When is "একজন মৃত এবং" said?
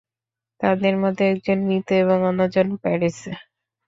1.33-2.17